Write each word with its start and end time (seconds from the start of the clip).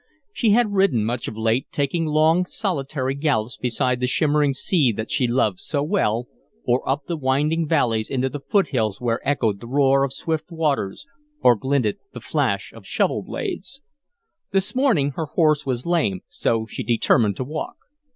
She 0.33 0.49
had 0.49 0.73
ridden 0.73 1.05
much 1.05 1.27
of 1.27 1.37
late, 1.37 1.67
taking 1.71 2.07
long, 2.07 2.43
solitary 2.43 3.13
gallops 3.13 3.55
beside 3.55 3.99
the 3.99 4.07
shimmering 4.07 4.51
sea 4.55 4.91
that 4.93 5.11
she 5.11 5.27
loved 5.27 5.59
so 5.59 5.83
well, 5.83 6.27
or 6.65 6.81
up 6.89 7.03
the 7.05 7.15
winding 7.15 7.67
valleys 7.67 8.09
into 8.09 8.27
the 8.27 8.39
foot 8.39 8.69
hills 8.69 8.99
where 8.99 9.19
echoed 9.23 9.59
the 9.59 9.67
roar 9.67 10.03
of 10.03 10.11
swift 10.11 10.51
waters 10.51 11.05
or 11.41 11.55
glinted 11.55 11.99
the 12.13 12.19
flash 12.19 12.73
of 12.73 12.87
shovel 12.87 13.21
blades. 13.21 13.83
This 14.49 14.73
morning 14.73 15.11
her 15.11 15.25
horse 15.27 15.67
was 15.67 15.85
lame, 15.85 16.21
so 16.27 16.65
she 16.65 16.81
determined 16.81 17.35
to 17.35 17.43
walk. 17.43 17.75